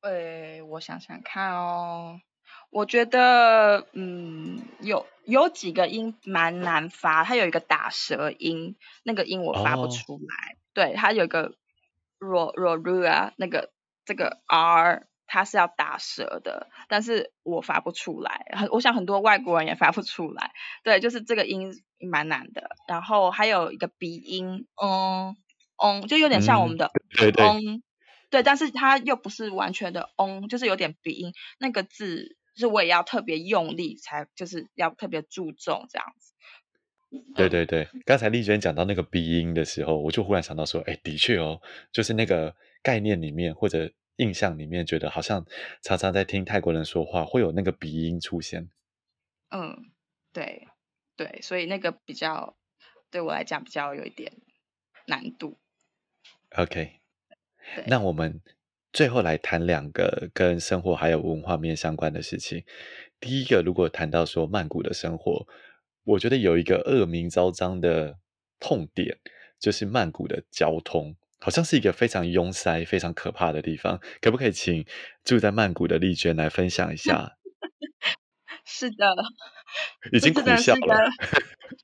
[0.00, 2.22] 呃，我想想看哦，
[2.70, 10.54] 我觉得嗯，有有几个音蛮难发，它有一个打舌音，那个音我发不出来。
[10.54, 11.50] 哦、对，它有一个
[12.18, 13.70] ro ro ru 啊，那个。
[14.10, 20.50] 这个 R 它是要打舌的，但是我发不出来，很我想很多外国人也发不出来。
[20.82, 22.70] 对，就是这个音蛮难的。
[22.88, 25.36] 然后还有一个鼻音，嗯
[25.80, 27.46] 嗯，就有点像我们的嗯，对对，
[28.30, 31.32] 对，但是它又不是完全的嗯，就是有点鼻音。
[31.60, 36.32] 那个字就是我也要特别用力才，就是要特别注重这样子。
[37.36, 41.60] 对对对，刚才丽娟讲到那个鼻音的时候，我就忽然想到说，哎，的确哦，
[41.92, 43.92] 就是那个概念里面或者。
[44.16, 45.46] 印象里面觉得好像
[45.82, 48.68] 常常在听泰国人说话，会有那个鼻音出现。
[49.50, 49.90] 嗯，
[50.32, 50.68] 对
[51.16, 52.56] 对，所以那个比较
[53.10, 54.32] 对我来讲比较有一点
[55.06, 55.58] 难度。
[56.56, 57.00] OK，
[57.86, 58.40] 那我们
[58.92, 62.64] 最后来谈两个跟生活还有文化面相关的事情。
[63.18, 65.46] 第一个，如果谈到说曼谷的生活，
[66.04, 68.18] 我觉得有一个恶名昭彰的
[68.58, 69.18] 痛点，
[69.58, 71.16] 就是曼谷的交通。
[71.40, 74.86] 好像是一个非常拥塞、非常可怕的地方，可不可以请
[75.24, 77.36] 住在曼谷的丽娟来分享一 下？
[78.64, 79.06] 是的，
[80.12, 81.10] 已经苦笑了，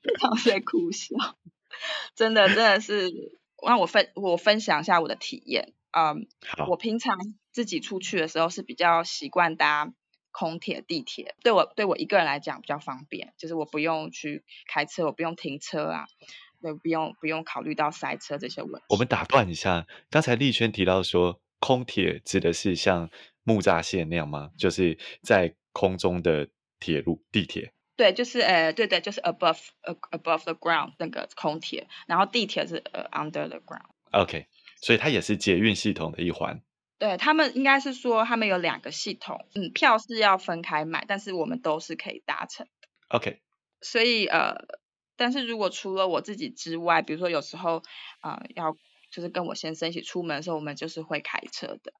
[0.03, 1.15] 非常在苦笑，
[2.15, 3.11] 真的真的是
[3.65, 5.73] 让我分我分享一下我的体验。
[5.91, 7.17] 嗯，好，我平常
[7.51, 9.91] 自己出去的时候是比较习惯搭
[10.31, 11.35] 空铁、地铁。
[11.43, 16.05] 对我对我一个人来讲比较方便，就是我不用去开车，我不用停车啊，
[16.61, 18.85] 对，不用不用考虑到塞车这些问题。
[18.89, 23.09] 我们打断一下，刚才丽娟提到说，空铁指的是像
[23.43, 24.51] 木栅线那样吗？
[24.57, 26.47] 就是在空中的
[26.79, 27.73] 铁路、地铁。
[27.95, 29.59] 对，就是呃，对对，就是 above
[30.11, 33.89] above the ground 那个空铁，然后地铁是呃 under the ground。
[34.11, 34.47] OK，
[34.81, 36.61] 所以它也是捷运系统的一环。
[36.99, 42.67] 对，他们应该是说他们有两个系统，嗯，票是要分开买，但是我们都是可以搭乘。
[43.09, 43.41] OK，
[43.81, 44.55] 所以呃，
[45.17, 47.83] 但是如果除了我自己之外，比如说有时候
[48.21, 48.77] 呃要
[49.11, 51.91] 就是跟我先生一起出门的时候，我们就是会开车的。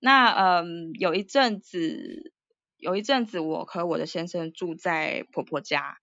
[0.00, 0.64] 那嗯、呃，
[0.98, 2.32] 有一阵子。
[2.76, 5.96] 有一阵子，我和我的先生住在婆婆家，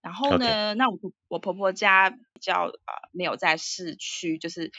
[0.00, 4.70] 然后呢.那我我婆婆家比较呃没有在市区，就是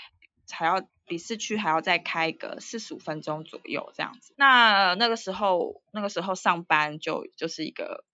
[0.49, 4.33] 还要比市区还要再开个四十五分钟左右这样子。
[4.37, 8.05] 那那个时候那个时候上班就就是一个，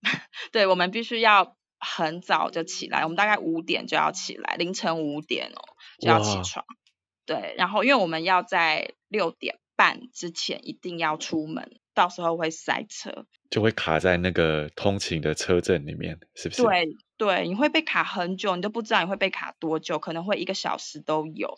[0.50, 1.54] 对，我们必须要
[1.86, 5.62] 很早就起来，我们大概五点就要起来，凌晨五点哦
[6.00, 6.64] 就要起床。
[7.24, 11.78] 对，然后因为我们要在六点半之前一定要出门。
[11.94, 16.62] 到时候会塞车，就会卡在那个通勤的车阵里面，是不是？
[16.62, 21.54] 对对，你会被卡很久，你都不知道你会被卡多久，可能会一个小时都有。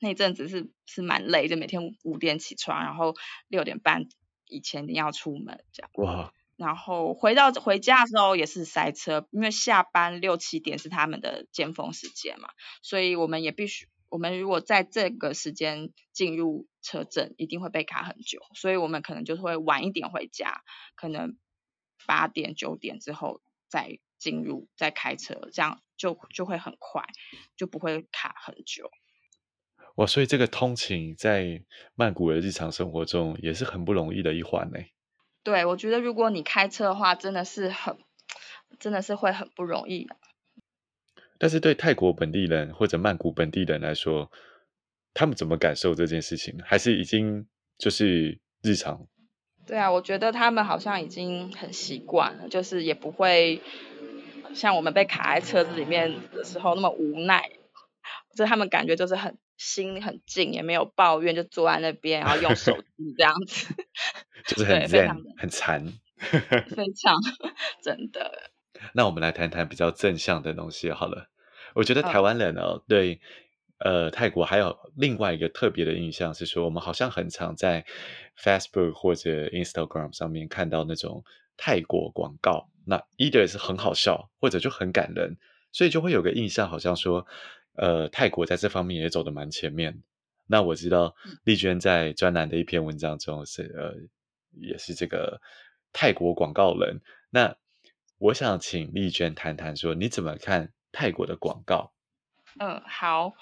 [0.00, 3.14] 那阵子是是蛮累，就每天五点起床，然后
[3.46, 4.06] 六点半
[4.48, 5.90] 以前一定要出门这样。
[5.94, 6.32] 哇！
[6.62, 12.48] 然后回到回家的时候也是塞车，因为下班六七点是他们的尖峰时间嘛，
[12.82, 13.88] 所以我们也必须。
[14.08, 20.60] 我们如果在这个时间进入车阵，一定会被卡很久，所以我们可能就会晚一点回家，
[20.96, 21.38] 可能
[22.06, 27.02] 八点九点之后再进入再开车，这样就就会很快，
[27.56, 28.90] 就不会卡很久。
[29.96, 34.78] 哇，所以这个通勤在曼谷的日常生活中也是很不容易的一环呢。
[35.42, 37.98] 对，我觉得如果你开车的话，真的是很，
[38.78, 40.08] 真的是会很不容易。
[41.38, 44.30] 但是对泰国本地人或者曼谷本地人来说，
[45.12, 46.60] 他们怎么感受这件事情？
[46.64, 47.46] 还是已经
[47.78, 49.08] 就是日常？
[49.66, 53.60] 对啊，我觉得他们好像已经很习惯了，就是也不会
[54.54, 57.50] 像我们被卡在车子里面的时候那么无奈。
[58.36, 63.74] 就他们感觉就是很心很静，也没有抱怨，就坐在那边然后用手 机这样子，
[64.46, 65.86] 就是很非常很禅，
[66.16, 67.16] 非常
[67.82, 68.50] 真的。
[68.94, 71.28] 那我们来谈谈比较正向的东西好了。
[71.74, 73.20] 我觉得台湾人哦，对，
[73.78, 77.86] 呃，泰国还有另外一个特别的印象是说，我们好像很常在
[78.36, 81.24] Facebook 或者 Instagram 上面看到那种
[81.56, 85.38] 泰国广告，那 either 是很好笑，或者就很感人，
[85.70, 87.26] 所以就会有个印象，好像说，
[87.74, 90.02] 呃，泰国在这方面也走得蛮前面。
[90.46, 93.94] 那我知道丽娟在专栏的一篇文章中是呃，
[94.60, 95.40] 也是这个
[95.92, 97.00] 泰国广告人。
[97.30, 97.56] 那
[98.18, 100.72] 我想请丽娟谈谈说，你怎么看？
[100.94, 101.94] 泰国的广告，
[102.60, 103.32] 嗯，好，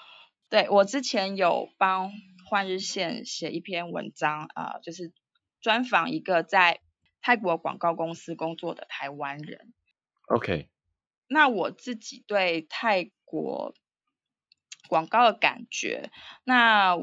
[0.49, 2.13] 对，我之前有帮
[2.49, 5.11] 换日线写一篇文章啊，呃，就是
[5.59, 6.79] 专访一个在
[7.21, 9.73] 泰国广告公司工作的台湾人。
[10.27, 10.69] OK，
[11.27, 13.75] 那我自己对泰国
[14.87, 16.11] 广告的感觉，
[16.43, 16.95] 那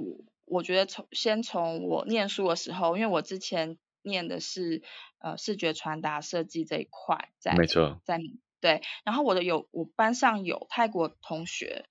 [0.44, 4.82] 我觉得从先从我念书的时候，因为我之前念的是
[5.18, 8.20] 呃视觉传达设计这一块，在没错，在。
[8.60, 11.86] 对，然后我的有我班上有泰国同学，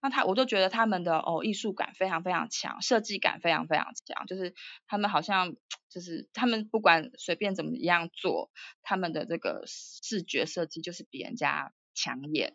[0.00, 4.54] 那他我就觉得他们的哦艺术感非常非常强，设计感非常非常强，就是
[4.86, 5.56] 他们好像
[5.88, 8.52] 就是他们不管随便怎么样做，
[8.82, 12.54] 他们的这个视觉设计就是比人家抢眼，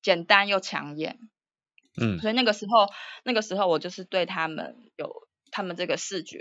[0.00, 1.18] 简单又抢眼。
[1.96, 2.88] 嗯，所以那个时候
[3.24, 6.40] 那个时候我就是对他们有他们这个视觉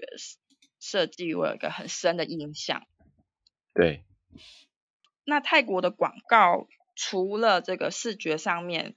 [0.80, 2.86] 设计我有一个很深的印象。
[3.74, 4.06] 对。
[5.24, 8.96] 那泰国的广告除了这个视觉上面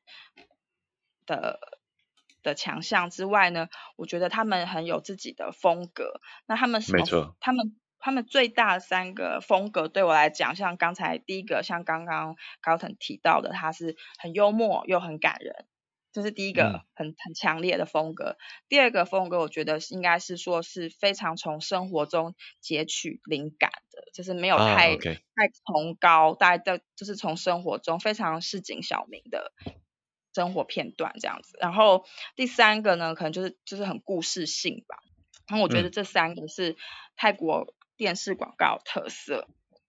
[1.27, 1.59] 的
[2.43, 6.21] 的强项之外呢，我觉得他们很有自己的风格。
[6.47, 6.99] 那他们什么？
[6.99, 7.37] 没错。
[7.41, 15.67] 他们他们最大的三个风格对我来讲，像刚才第一个，像刚刚高腾提到的，他是很幽默又很感人。
[16.15, 18.37] 这是第一个很、嗯、很强烈的风格。
[18.69, 29.53] 第二个风格，我觉得应该是说是非常从生活中截取灵感的，就是没有太、啊 okay、太崇高，大家都就是从生活中非常市井小民的
[30.33, 31.59] 生活片段这样子。
[31.61, 34.99] 然后第三个呢，可能就是就是很故事性吧。
[35.49, 36.77] 然后我觉得这三个是
[37.17, 39.49] 泰国电视广告特色。
[39.49, 39.81] 嗯、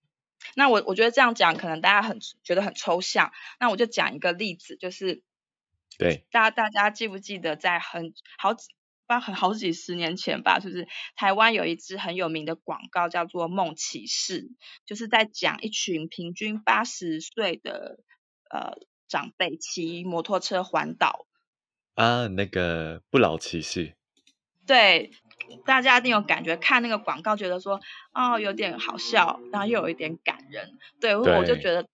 [0.55, 3.31] 那我我觉得这样讲可能大家很觉得很抽象。
[3.59, 5.21] 那我就讲一个例子，就是。
[5.97, 8.67] 对，大家大家记不记得在很好几
[9.07, 14.41] 包很好几十年前吧，就是台湾有一支很有名的广告叫做《梦骑士》，
[14.85, 17.99] 就是在讲一群平均八十岁的
[18.49, 18.73] 呃
[19.07, 21.27] 长辈骑摩托车环岛
[21.93, 23.95] 啊，那个不老骑士。
[24.65, 25.11] 对，
[25.65, 27.79] 大家一定有感觉，看那个广告觉得说
[28.11, 31.87] 哦有点好笑，然后又有一点感人，对，对我就觉得。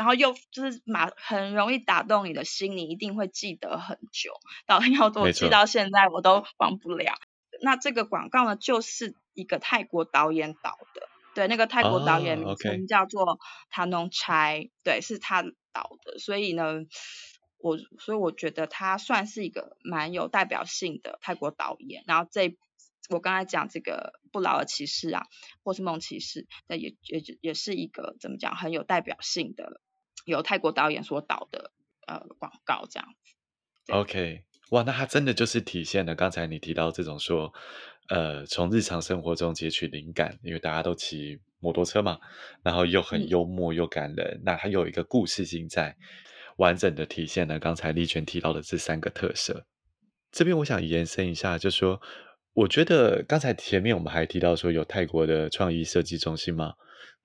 [0.00, 4.32] 然后又就是马很容易打动你的心，你一定会记得很久。
[4.64, 7.12] 导演要我记到现在我都忘不了。
[7.60, 11.02] 那这个广告呢，就是一个泰国导演导的，
[11.34, 13.38] 对，那个泰国导演名称叫做
[13.68, 16.18] 塔农差，对，是他导的。
[16.18, 16.76] 所以呢，
[17.58, 22.04] 我所以我觉得他算是一个蛮有代表性的泰国导演。
[22.06, 22.56] 然后这
[23.10, 25.26] 我刚才讲这个不老的骑士啊，
[25.62, 29.82] 或是梦骑士，那也也也是一个怎么讲很有代表性的。
[30.30, 31.70] 由泰国导演所导的
[32.06, 37.52] 呃广告这样子，OK，哇，那它真的就是体现了刚才你提到这种说，
[38.08, 42.18] 呃，从日常生活中截取灵感，因为大家都骑摩托车嘛，
[42.62, 45.96] 然后又很幽默又感人，嗯、那它有一个故事性在，
[46.56, 49.66] 完整的体现了刚才丽娟提到的这三个特色。
[50.32, 52.00] 这边我想延伸一下，就是说，
[52.54, 56.74] 我觉得刚才前面我们还提到说有泰国的创意设计中心吗？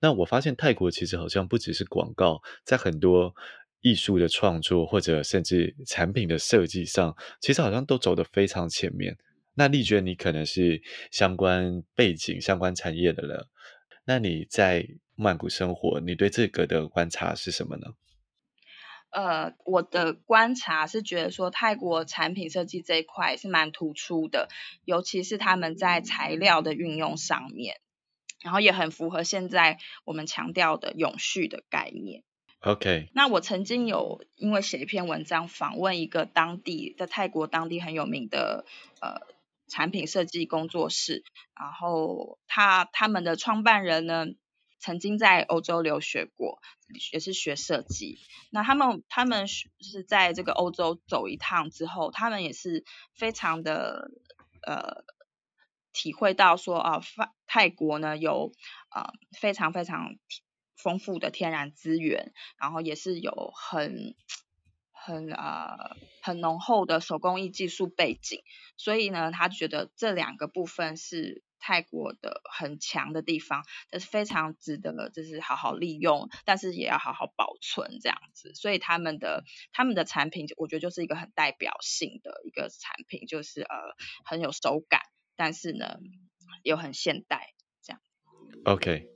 [0.00, 3.34] 那我发现泰国其实好像不只是广告，在很多
[3.80, 9.16] 艺术的创作或者甚至产品的设计上，其实好像都走得非常前面。
[9.54, 13.46] 那丽娟，你可能是相关背景、相关产业的人，
[14.04, 17.86] 那你在曼谷生活，你对这个的观察是什么呢？
[19.10, 24.48] 呃，我的观察是觉得说，泰国产品设计这一块是蛮突出的，
[24.84, 27.80] 尤其是他们在材料的运用上面。
[28.42, 32.22] 然后也很符合现在我们强调的永续的概念。
[32.60, 38.64] OK，那我曾经有因为写一篇文章访问一个当地在泰国当地很有名的
[39.00, 39.20] 呃
[39.68, 41.22] 产品设计工作室，
[41.54, 44.26] 然后他他们的创办人呢
[44.80, 46.60] 曾经在欧洲留学过，
[47.12, 48.18] 也是学设计。
[48.50, 52.84] 那他们他们是在这个欧洲走一趟之后，他们也是
[53.14, 54.10] 非常的
[54.66, 55.04] 呃。
[55.96, 57.00] 体会到说啊，
[57.46, 58.52] 泰国呢有
[58.94, 60.16] 呃非常非常
[60.76, 64.14] 丰富的天然资源，然后也是有很
[64.92, 68.42] 很呃很浓厚的手工艺技术背景，
[68.76, 78.54] 所以呢，他觉得这两个部分是泰国的很强的地方，这是非常值得就是好好利用，但是也要好好保存这样子。
[78.54, 83.76] 所以他们的他们的产品，我觉得就是一个很代表性的一个产品，就是呃
[84.26, 85.00] 很有手感。
[85.36, 85.98] 但是呢，
[86.62, 88.00] 又很现代，这样。
[88.64, 89.12] OK。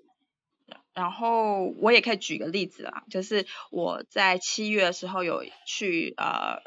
[0.92, 6.60] 然后我也可以举个例子啦，就是我在七月的时候有去呃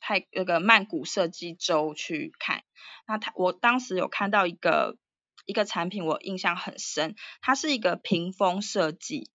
[0.00, 2.64] 泰那个曼谷设计周去看，
[3.06, 4.98] 那他我当时有看到一个
[5.46, 9.30] 一个产品，我印象很深，它是一个屏风设计。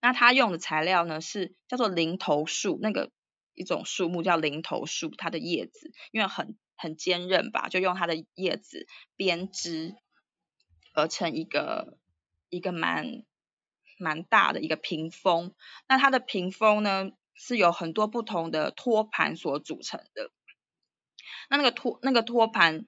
[0.00, 3.10] 那它用的材料呢是叫做零头树，那个
[3.54, 6.56] 一种树木叫零头树，它的叶子因为很。
[6.76, 9.94] 很坚韧吧，就用它的叶子编织
[10.94, 11.98] 而成一个
[12.48, 13.24] 一个蛮
[13.98, 15.54] 蛮大的一个屏风。
[15.88, 20.30] 那它的屏风呢，是由很多不同的托盘所组成的。
[21.48, 22.86] 那那个托那个托盘，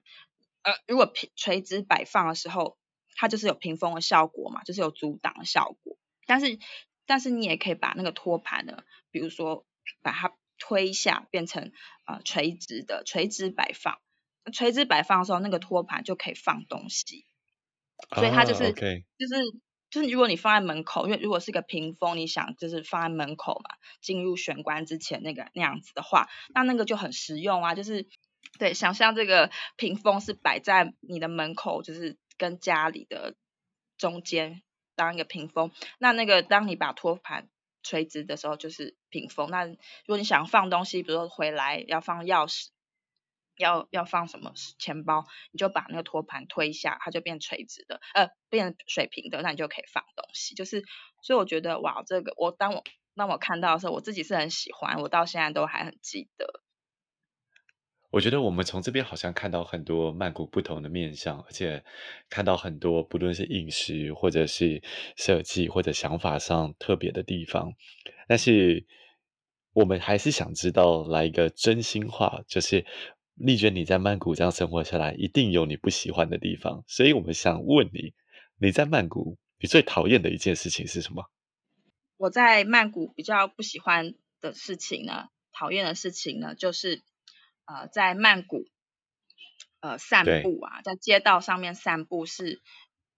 [0.61, 2.77] 呃，如果平垂直摆放的时候，
[3.15, 5.97] 它就是有屏风的效果嘛，就是有阻挡的效果。
[6.25, 6.59] 但是
[7.05, 9.65] 但是你也可以把那个托盘呢，比如说
[10.01, 10.35] 把它。
[10.59, 11.71] 推下变成
[12.05, 13.97] 呃垂直的垂直摆放，
[14.53, 17.25] 垂直摆放的时候，那个托盘就可以放东西，
[18.13, 19.03] 所以它就是、oh, okay.
[19.17, 19.41] 就是
[19.89, 28.07] 就是如果你放在门口，因为如果是一个屏风，你想就是放在门口嘛，进入玄关之前那个那样子的话，那那个就很实用啊，就是
[28.59, 33.33] 对，想象这个屏风是摆在你的门口，就是跟家里的
[33.97, 34.61] 中间
[34.95, 37.49] 当一个屏风，那那个当你把托盘。
[37.83, 39.49] 垂直的时候就是屏风。
[39.49, 39.75] 那如
[40.07, 42.67] 果你想放东西，比如说回来要放钥匙，
[43.57, 50.55] 要要放什么钱包，你就把那个托盘推一下，它就变垂直的，呃，变水平的，那你就可以放东西。
[50.55, 50.83] 就是，
[51.21, 52.83] 所以我觉得哇，这个我当我
[53.15, 56.61] 当我看到的时候，我自己是很喜欢，我到现在都还很记得。
[58.11, 61.83] 我觉得我们从这边好像看到很多曼谷不同的面向，而且
[62.27, 64.81] 看到很多不论是饮食或者是
[65.15, 67.71] 设计或者想法上特别的地方。
[68.27, 68.87] 但是
[69.73, 72.83] 我们还是想知道，来一个真心话，就是
[73.35, 76.83] 丽娟，你在曼谷这样生活下来，一定有你不喜欢的地方。
[76.87, 78.15] 所以我们想问你，
[78.57, 81.29] 你在曼谷你最讨厌的一件事情是什么？
[82.17, 87.03] 我在曼谷比较不喜欢的事情呢，讨厌的事情呢，就是。
[87.71, 88.65] 呃，在曼谷
[89.79, 92.63] 呃散步啊，在街道上面散步是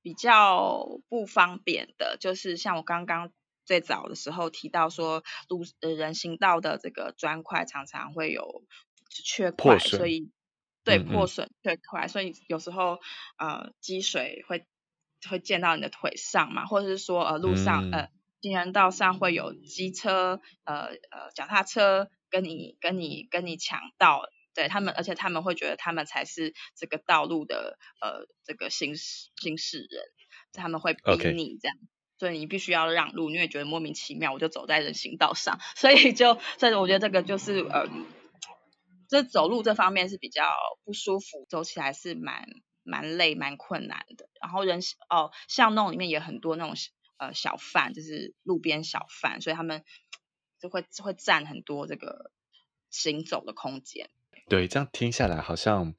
[0.01, 2.17] 比较不方便的。
[2.19, 3.31] 就是像我刚刚
[3.65, 8.65] 最早的时候提到说，路呃人行道的这个砖块常常会有
[9.09, 10.29] 缺块，所以
[10.83, 12.99] 对破损缺块，所以有时候
[13.37, 14.67] 呃积水会
[15.29, 18.09] 会溅到你的腿上嘛，或者是说呃路上、嗯、呃。
[18.43, 24.23] 行人道上会有机车、呃呃脚踏车跟你跟你跟你抢道，
[24.53, 30.03] 对他们，而且他们会觉得他们才是这个道路的呃这个行驶行驶人，
[30.53, 31.01] 他们会逼
[31.33, 32.19] 你这样，Okay.
[32.19, 37.87] 所以你必须要让路，因为觉得莫名其妙，我就走在人行道上，所以就所以我觉得这个就是呃，
[39.07, 42.47] 这走路这方面是比较不舒服，走起来是蛮
[42.83, 44.29] 蛮累蛮困难的。
[44.41, 44.79] 然后人
[45.09, 46.75] 哦巷弄里面也很多那种。
[47.21, 49.83] 呃，小贩就是路边小贩，所以他们
[50.59, 52.31] 就会会占很多这个
[52.89, 54.09] 行走的空间。
[54.51, 55.93] 对，这样听下来，好像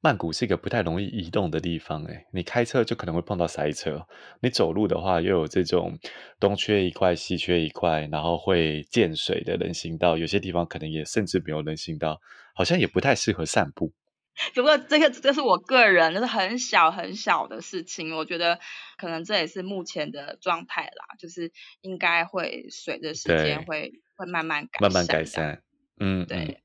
[0.00, 2.04] 曼谷是一个不太容易移动的地方。
[2.04, 4.06] 诶，你开车就可能会碰到塞车，
[4.40, 5.98] 你走路的话又有这种
[6.38, 12.20] 东缺一块西缺一块，然后会见水的人行道，有些地方可能也甚至没有人行道，
[12.54, 13.92] 好像也不太适合散步。
[14.54, 18.60] 不过这个这是我个人，就是很小很小的事情，我觉得
[18.96, 25.62] 可能这也是目前的状态啦，就是应该会随着时间会会慢慢改善，慢慢改善。
[25.98, 26.62] 嗯，对。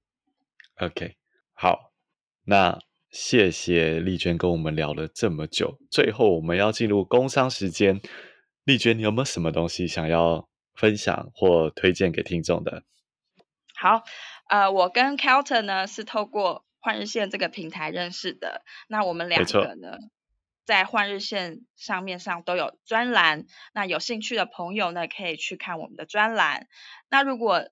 [0.78, 1.16] OK，
[1.54, 1.94] 好，
[2.46, 2.80] 那
[3.10, 8.02] 谢谢丽娟跟我们聊了这么久，最后我们要进入工商时间，
[8.64, 12.84] 丽娟，你有没有什么东西想要分享或推荐给听众的？
[13.76, 14.04] 好，
[14.50, 16.66] 呃，我跟 Kelton 呢是透过。
[16.86, 20.00] 换日线这个平台认识的，那我们两个呢，
[20.66, 26.68] 在换日线上面上都有专栏，那有兴趣的朋友呢，可以去看我们的专栏。
[27.10, 27.70] 那如果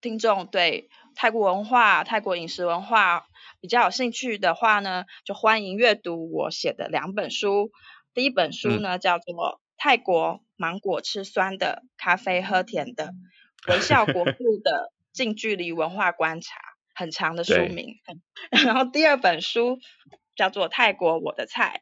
[0.00, 3.26] 听众对泰国文化、泰国饮食文化
[3.60, 7.70] 比较有兴趣的话呢，就欢迎阅读我写的两本书。
[8.14, 9.34] 第一本书呢，嗯、叫做
[9.76, 13.12] 《泰国芒果吃酸的，咖啡喝甜的，
[13.68, 16.56] 微笑国度的近距离文化观察》。
[16.94, 17.96] 很长的书名，
[18.66, 19.78] 然后第二本书
[20.36, 21.80] 叫做《泰国我的菜》，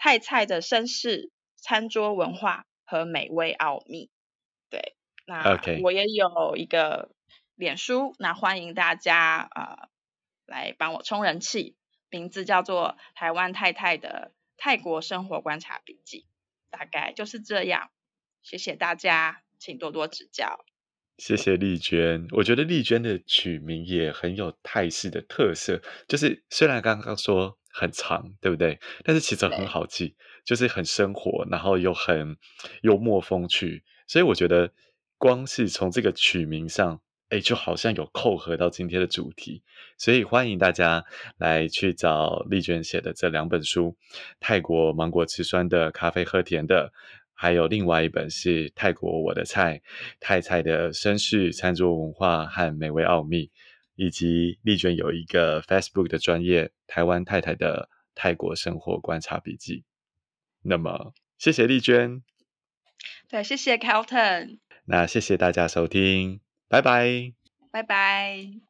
[0.00, 4.08] 泰菜的绅士、餐桌文化和美味奥秘。
[4.70, 4.96] 对，
[5.26, 7.10] 那我也有一个
[7.56, 9.88] 脸书，那欢迎大家呃
[10.44, 11.74] 来帮我充人气，
[12.10, 16.18] 名字叫做《台湾太太的泰国生活观察笔记》，
[16.70, 17.90] 大概就是这样。
[18.42, 20.66] 谢谢大家，请多多指教。
[21.16, 28.78] 谢谢丽娟，我觉得丽娟的取名也很有泰式的特色，就是虽然刚刚说很长，对不对？
[29.02, 32.36] 但是其实很好记，就是很生活，然后又很
[32.82, 34.74] 幽默风趣，所以我觉得
[35.16, 39.62] 光是从这个取名上，哎，就好像有扣合到今天的主题，
[39.98, 41.04] 所以欢迎大家
[41.38, 43.96] 来去找丽娟写的这两本书：
[44.38, 46.92] 泰国芒果吃酸的，咖啡喝甜的。
[47.38, 49.78] 还有另外一本是《泰国我的菜》，
[50.20, 53.50] 泰菜的绅士餐桌文化和美味奥秘，
[53.94, 59.80] 以及丽娟有一个 Facebook 的专业《台湾太太的泰国生活观察笔记》。
[60.62, 62.22] 那么，谢谢丽娟。
[63.28, 64.58] 对，谢谢 Calton，。
[64.86, 67.32] 那谢谢大家收听，拜拜。
[67.70, 68.60] 拜拜。